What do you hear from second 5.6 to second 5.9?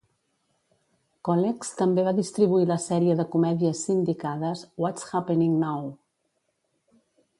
Now!!"